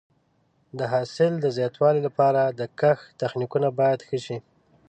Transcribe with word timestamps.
د 0.77 0.79
حاصل 0.93 1.33
د 1.39 1.45
زیاتوالي 1.57 2.01
لپاره 2.07 2.41
د 2.59 2.61
کښت 2.79 3.05
تخنیکونه 3.21 3.67
باید 3.79 3.99
ښه 4.07 4.17
شي. 4.25 4.37